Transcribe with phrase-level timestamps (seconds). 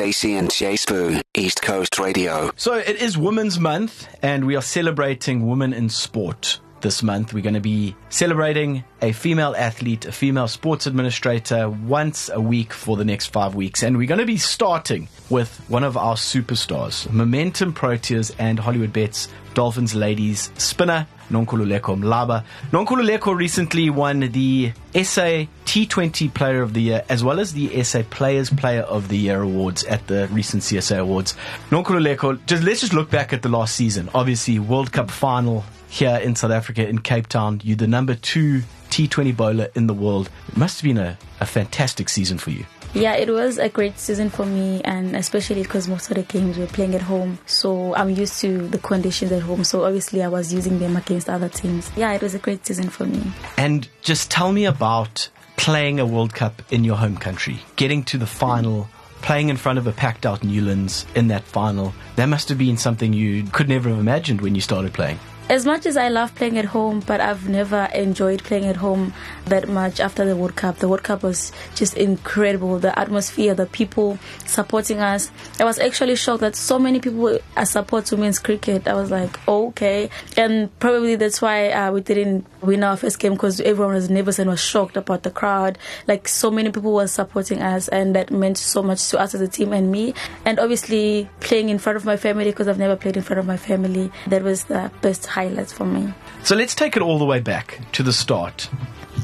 [0.00, 2.50] Stacey and J Sbu, East Coast Radio.
[2.56, 6.58] So it is Women's Month, and we are celebrating women in sport.
[6.80, 12.30] This month, we're going to be celebrating a female athlete, a female sports administrator once
[12.32, 13.82] a week for the next five weeks.
[13.82, 19.28] And we're going to be starting with one of our superstars, Momentum Proteas and Hollywoodbets
[19.52, 22.44] Dolphins ladies spinner, Nonkululeko Mlaba.
[22.70, 28.02] Nonkululeko recently won the SA T20 Player of the Year as well as the SA
[28.10, 31.34] Players Player of the Year awards at the recent CSA Awards.
[31.70, 34.08] Nonkululeko, just let's just look back at the last season.
[34.14, 37.60] Obviously, World Cup final here in South Africa in Cape Town.
[37.64, 40.30] You're the number two T20 bowler in the world.
[40.48, 42.64] It must have been a, a fantastic season for you.
[42.92, 46.58] Yeah, it was a great season for me, and especially because most of the games
[46.58, 47.38] were playing at home.
[47.46, 49.62] So I'm used to the conditions at home.
[49.62, 51.90] So obviously, I was using them against other teams.
[51.96, 53.22] Yeah, it was a great season for me.
[53.56, 58.18] And just tell me about playing a World Cup in your home country, getting to
[58.18, 58.88] the final.
[59.22, 62.78] Playing in front of a packed out Newlands in that final, that must have been
[62.78, 65.18] something you could never have imagined when you started playing
[65.50, 69.12] as much as I love playing at home, but I've never enjoyed playing at home
[69.46, 70.76] that much after the World Cup.
[70.76, 72.78] The World Cup was just incredible.
[72.78, 75.28] The atmosphere, the people supporting us.
[75.58, 78.86] I was actually shocked that so many people are support women's cricket.
[78.86, 80.08] I was like, okay.
[80.36, 84.38] And probably that's why uh, we didn't win our first game because everyone was nervous
[84.38, 85.78] and was shocked about the crowd.
[86.06, 89.40] Like so many people were supporting us, and that meant so much to us as
[89.40, 90.14] a team and me.
[90.44, 93.46] And obviously, playing in front of my family because I've never played in front of
[93.46, 96.12] my family, that was the best highlights for me.
[96.42, 98.68] So let's take it all the way back to the start.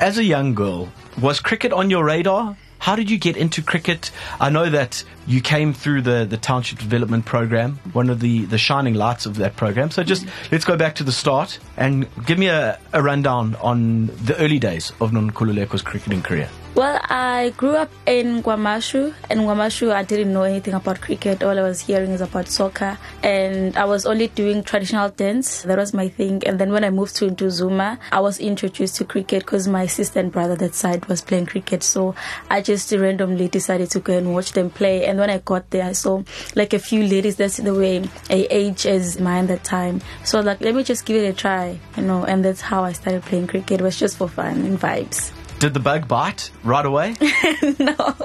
[0.00, 0.88] As a young girl,
[1.20, 2.56] was cricket on your radar?
[2.78, 4.10] How did you get into cricket?
[4.40, 8.58] I know that you came through the, the township development program, one of the, the
[8.58, 9.90] shining lights of that program.
[9.90, 14.08] So just let's go back to the start and give me a, a rundown on
[14.24, 16.50] the early days of Nonkululeko's cricketing career.
[16.74, 19.12] Well, I grew up in KwaMashu.
[19.30, 21.42] In KwaMashu, I didn't know anything about cricket.
[21.42, 22.96] All I was hearing is about soccer.
[23.22, 25.64] And I was only doing traditional dance.
[25.64, 26.42] That was my thing.
[26.46, 30.18] And then when I moved to Ntuzuma, I was introduced to cricket because my sister
[30.20, 31.82] and brother that side was playing cricket.
[31.82, 32.14] So
[32.48, 35.04] I just randomly decided to go and watch them play.
[35.04, 36.22] And when I got there, I saw
[36.54, 40.00] like a few ladies that's the way I age as mine that time.
[40.24, 42.24] So like, let me just give it a try, you know.
[42.24, 43.80] And that's how I started playing cricket.
[43.80, 45.32] It was just for fun and vibes.
[45.62, 47.14] Did the bug bite right away?
[47.78, 48.16] no,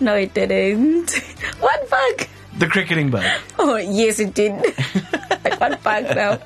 [0.00, 1.12] no, it didn't.
[1.60, 2.26] What bug?
[2.58, 3.24] The cricketing bug.
[3.56, 4.52] Oh yes, it did.
[5.58, 6.40] what bug now?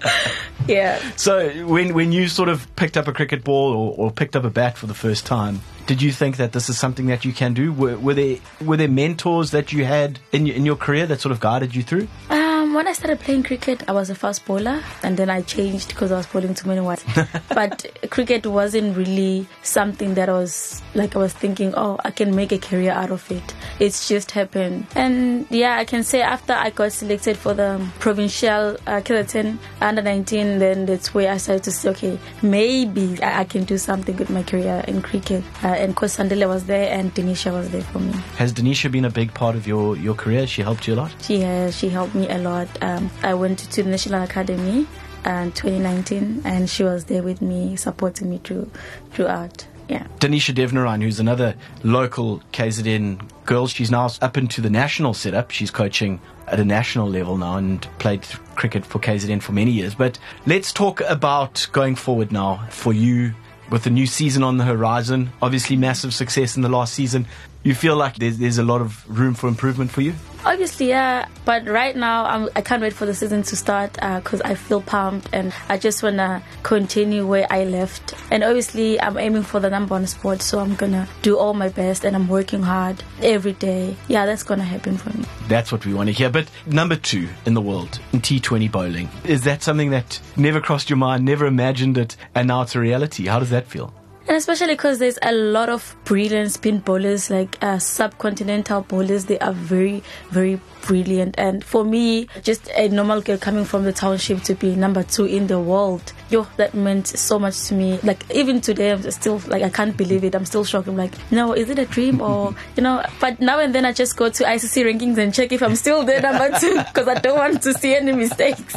[0.69, 1.01] Yeah.
[1.17, 4.45] So when when you sort of picked up a cricket ball or, or, picked up
[4.45, 7.33] a bat for the first time, did you think that this is something that you
[7.33, 7.73] can do?
[7.73, 11.23] Were, were there were there mentors that you had in your, in your career that
[11.23, 12.09] sort of guided you through?
[12.29, 12.40] Uh,
[12.71, 15.89] Um, when I started playing cricket, I was a fast bowler, and then I changed
[15.89, 17.05] because I was bowling too many wides.
[17.49, 22.35] but cricket wasn't really something that I was like I was thinking, oh, I can
[22.35, 23.55] make a career out of it.
[23.81, 28.77] It's just happened, and yeah, I can say after I got selected for the provincial
[28.87, 33.45] uh, Killerton under 19, then that's where I started to say, okay, maybe I, I
[33.45, 35.43] can do something with my career in cricket.
[35.65, 38.13] Uh, and Coach Sandile was there, and Dinesha was there for me.
[38.37, 40.47] Has Dinesha been a big part of your your career?
[40.47, 41.15] She helped you a lot.
[41.23, 41.77] She has.
[41.77, 42.60] She helped me a lot.
[42.81, 44.87] Um, I went to the National Academy
[45.25, 48.71] in 2019, and she was there with me, supporting me through
[49.13, 49.67] throughout.
[49.89, 50.07] Yeah.
[50.21, 55.51] Dinesha Devnarain, who's another local KZN girl, she's now up into the national setup.
[55.51, 58.23] She's coaching at a national level now and played
[58.55, 59.97] cricket for KZN for many years.
[59.97, 63.35] But let's talk about going forward now for you
[63.69, 65.33] with the new season on the horizon.
[65.43, 67.27] Obviously, massive success in the last season.
[67.65, 70.15] You feel like there's, there's a lot of room for improvement for you?
[70.45, 71.29] Obviously, yeah.
[71.45, 74.49] But right now, I'm, I can not wait for the season to start because uh,
[74.49, 78.15] I feel pumped and I just want to continue where I left.
[78.31, 81.55] And obviously, I'm aiming for the number one spot, so I'm going to do all
[81.55, 83.97] my best and I'm working hard every day.
[84.09, 85.25] Yeah, that's going to happen for me.
[85.49, 86.31] That's what we want to hear.
[86.31, 90.89] But number two in the world in T20 bowling, is that something that never crossed
[90.89, 93.27] your mind, never imagined it, and now it's a reality?
[93.27, 93.93] How does that feel?
[94.31, 99.25] And especially because there's a lot of brilliant spin bowlers, like uh, subcontinental bowlers.
[99.25, 101.35] They are very, very brilliant.
[101.37, 105.25] And for me, just a normal girl coming from the township to be number two
[105.25, 107.99] in the world, yo, that meant so much to me.
[108.05, 110.37] Like even today, I'm still like I can't believe it.
[110.37, 110.87] I'm still shocked.
[110.87, 113.05] I'm like, no, is it a dream or you know?
[113.21, 116.05] But now and then I just go to ICC rankings and check if I'm still
[116.05, 118.77] there number two because I don't want to see any mistakes.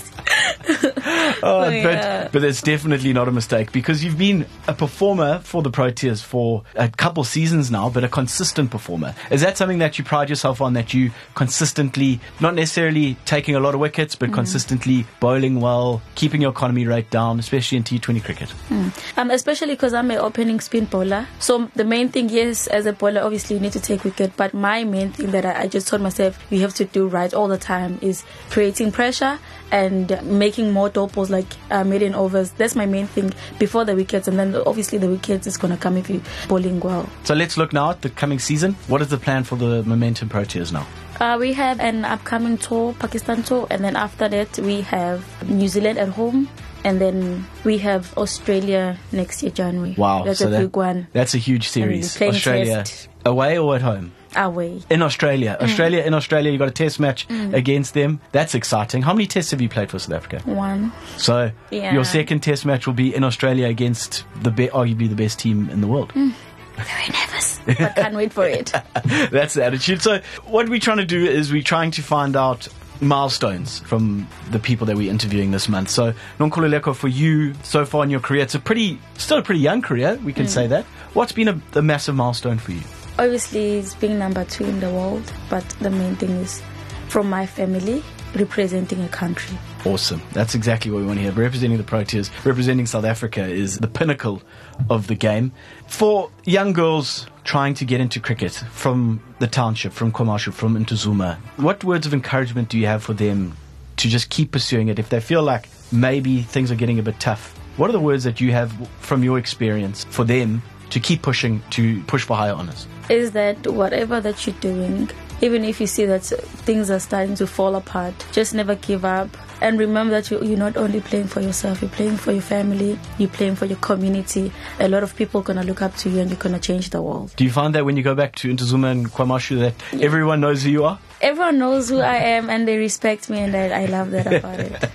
[1.44, 2.24] oh, yeah.
[2.24, 5.69] but but it's definitely not a mistake because you've been a performer performer for the
[5.72, 9.13] Proteas for a couple seasons now, but a consistent performer.
[9.31, 10.74] Is that something that you pride yourself on?
[10.74, 14.34] That you consistently, not necessarily taking a lot of wickets, but mm.
[14.34, 18.54] consistently bowling well, keeping your economy rate down, especially in T20 cricket.
[18.69, 19.18] Mm.
[19.18, 21.28] Um, especially because I'm an opening spin bowler.
[21.39, 24.38] So the main thing, yes, as a bowler, obviously you need to take wicket.
[24.38, 27.34] But my main thing that I, I just told myself you have to do right
[27.34, 29.39] all the time is creating pressure
[29.74, 31.84] and making more balls like uh,
[32.14, 32.52] overs.
[32.52, 35.80] That's my main thing before the wickets, and then obviously the wickets is going to
[35.80, 37.10] come if you bowling well.
[37.24, 38.74] So let's look now at the coming season.
[38.88, 40.88] What is the plan for the Momentum Proteas now?
[41.20, 45.68] Uh, we have an upcoming tour, Pakistan tour, and then after that we have New
[45.68, 46.48] Zealand at home,
[46.84, 49.96] and then we have Australia next year January.
[49.98, 51.08] Wow, that's so a that, big one.
[51.14, 52.22] That's a huge series.
[52.22, 53.10] Australia test.
[53.25, 54.12] away or at home?
[54.36, 54.82] Away.
[54.90, 55.58] In Australia.
[55.60, 55.64] Mm.
[55.64, 57.54] Australia, in Australia, you got a test match mm.
[57.54, 58.20] against them.
[58.32, 59.02] That's exciting.
[59.02, 60.42] How many tests have you played for South Africa?
[60.46, 60.92] One.
[61.18, 61.94] So, yeah.
[61.94, 65.70] your second test match will be in Australia against the be- arguably the best team
[65.70, 66.10] in the world.
[66.14, 66.34] Mm.
[66.76, 68.74] Very nervous, but can't wait for it.
[69.32, 70.02] That's the attitude.
[70.02, 72.68] So, what we're trying to do is we're trying to find out
[73.00, 75.90] milestones from the people that we're interviewing this month.
[75.90, 79.62] So, Nonkululeko, for you so far in your career, it's a pretty, still a pretty
[79.62, 80.50] young career, we can mm.
[80.50, 80.86] say that.
[81.14, 82.82] What's been a, a massive milestone for you?
[83.19, 86.62] Obviously, it's being number two in the world, but the main thing is
[87.10, 88.04] from my family
[88.36, 89.56] representing a country.
[89.86, 90.21] Awesome.
[90.31, 91.31] That's exactly what we want to hear.
[91.31, 94.42] Representing the Proteas, representing South Africa is the pinnacle
[94.89, 95.51] of the game.
[95.88, 101.38] For young girls trying to get into cricket from the township, from KwaMashu, from Ntuzuma,
[101.57, 103.56] what words of encouragement do you have for them
[103.98, 107.19] to just keep pursuing it if they feel like maybe things are getting a bit
[107.19, 107.56] tough?
[107.77, 110.63] What are the words that you have from your experience for them
[110.94, 112.88] to keep pushing to push for higher honors?
[113.10, 115.10] Is that whatever that you're doing,
[115.42, 119.28] even if you see that things are starting to fall apart, just never give up.
[119.60, 123.30] And remember that you're not only playing for yourself, you're playing for your family, you're
[123.30, 124.51] playing for your community.
[124.80, 126.62] A lot of people are going to look up to you and you're going to
[126.62, 127.34] change the world.
[127.38, 130.06] Do you find that when you go back to Ntuzuma and KwaMashu that yeah.
[130.06, 131.00] everyone knows who you are?
[131.22, 134.60] Everyone knows who I am and they respect me and I, I love that about
[134.60, 134.89] it.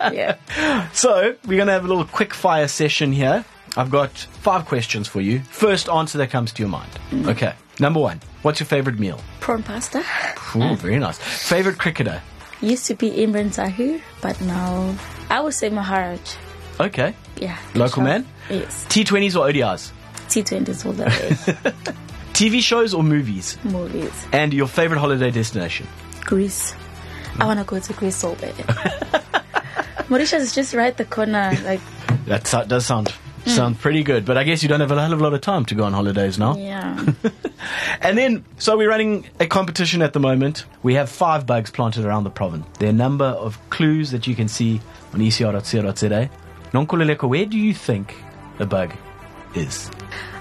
[0.14, 0.88] yeah.
[0.92, 3.44] So, we're going to have a little quick fire session here.
[3.76, 5.40] I've got five questions for you.
[5.40, 6.90] First answer that comes to your mind.
[7.10, 7.28] Mm.
[7.28, 7.54] Okay.
[7.78, 9.20] Number one, what's your favorite meal?
[9.40, 9.98] Prawn pasta.
[10.56, 11.18] Ooh, very nice.
[11.18, 12.22] Favorite cricketer?
[12.62, 14.94] Used to be Imran Tahir, but now
[15.28, 16.20] I would say Maharaj.
[16.80, 17.14] Okay.
[17.36, 17.58] Yeah.
[17.74, 18.26] Local man?
[18.48, 18.86] Yes.
[18.88, 19.92] T20s or ODIs?
[20.28, 21.72] T20s all the way.
[22.32, 23.58] TV shows or movies?
[23.62, 24.26] Movies.
[24.32, 25.86] And your favorite holiday destination?
[26.22, 26.72] Greece.
[27.34, 27.42] Mm.
[27.42, 28.54] I want to go to Greece so bad.
[30.08, 31.52] Mauritius is just right the corner.
[31.64, 31.80] Like
[32.26, 33.12] that does sound
[33.46, 33.50] Mm.
[33.50, 35.40] Sound pretty good, but I guess you don't have a hell of a lot of
[35.40, 36.56] time to go on holidays now.
[36.56, 36.98] Yeah.
[38.00, 40.64] and then, so we're running a competition at the moment.
[40.82, 42.66] We have five bugs planted around the province.
[42.80, 44.80] There are a number of clues that you can see
[45.14, 46.30] on ecr.co.za.
[46.72, 48.16] Nonkululeko, where do you think
[48.58, 48.92] the bug
[49.54, 49.90] is?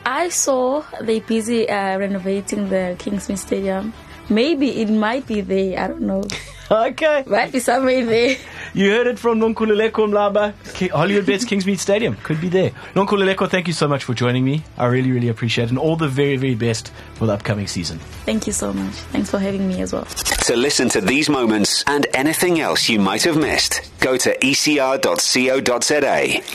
[0.04, 3.94] I saw they busy uh, renovating the Kingsmead Stadium.
[4.30, 5.80] Maybe it might be there.
[5.80, 6.24] I don't know.
[6.72, 7.24] okay.
[7.28, 8.38] Might be somewhere there.
[8.75, 10.51] You heard it from Nonkululeko Mlaba,
[10.89, 12.18] Hollywoodbets Kingsmead Stadium.
[12.24, 12.72] Could be there.
[12.94, 14.66] Nonkululeko, thank you so much for joining me.
[14.77, 15.69] I really, really appreciate it.
[15.69, 18.00] And all the very, very best for the upcoming season.
[18.25, 18.94] Thank you so much.
[19.13, 20.04] Thanks for having me as well.
[20.04, 24.98] To listen to these moments and anything else you might have missed, go to ecr.co.za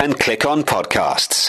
[0.03, 1.49] and click on podcasts.